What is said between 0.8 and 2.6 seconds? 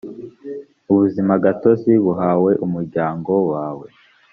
ubuzimagatozi buhawe